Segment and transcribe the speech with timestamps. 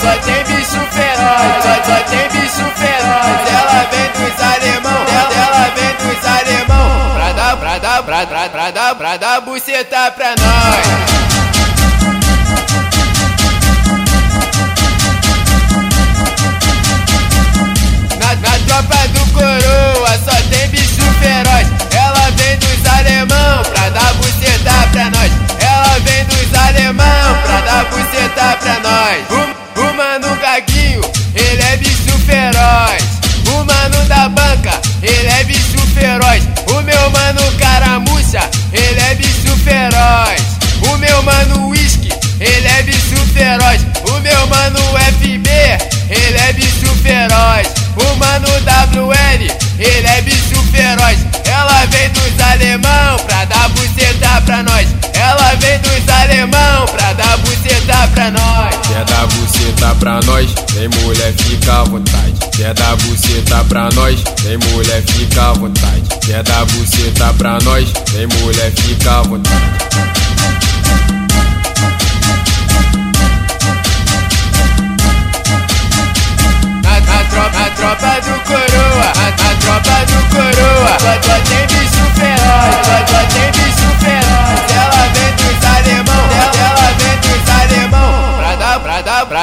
[0.00, 3.40] só tem bicho feroz, só, só tem bicho feroz.
[3.52, 7.14] Ela vem dos alemão, ela vem dos alemão.
[7.14, 11.29] Pra dar, pra dar, pra dar, pra dar, pra dar buceta pra nós.
[38.72, 40.19] Ele é bicho feroz.
[59.96, 60.50] Pra nós?
[60.72, 62.34] Vem mulher, fica à vontade.
[62.56, 64.20] Quer dar buceta pra nós?
[64.42, 66.02] Vem mulher, fica à vontade.
[66.26, 67.88] Quer dar buceta pra nós?
[68.12, 70.29] Vem mulher, fica à vontade.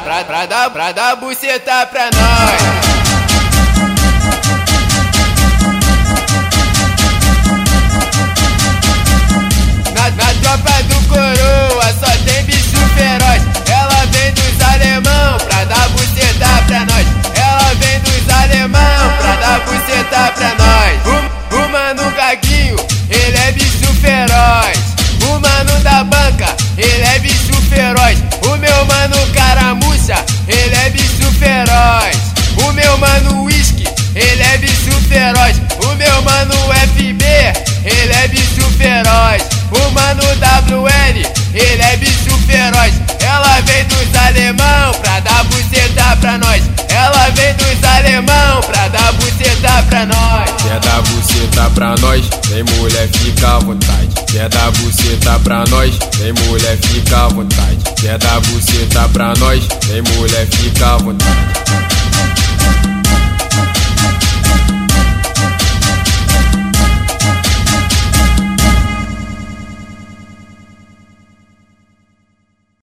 [0.00, 2.21] Pra dar, pra, pra, pra dar, pra dar buceta pra nós.
[30.48, 32.16] Ele é bicho feroz.
[32.56, 33.84] O meu mano whisky,
[34.14, 35.56] ele é bicho feroz.
[35.84, 36.54] O meu mano
[36.94, 37.24] FB,
[37.84, 39.42] ele é bicho feroz.
[39.70, 41.22] O mano WL,
[41.54, 42.92] ele é bicho feroz.
[43.20, 46.62] Ela vem dos alemão pra dar buceta pra nós.
[46.88, 50.50] Ela vem dos alemão pra dar buceta pra nós.
[50.62, 52.24] Quer dar buceta pra nós?
[52.48, 54.08] Vem mulher, fica à vontade.
[54.30, 55.94] Quer dar buceta pra nós?
[56.18, 57.91] Vem mulher, fica à vontade.
[58.02, 59.64] Quer dar buceta pra nós?
[59.86, 62.01] Vem mulher, fica à vontade.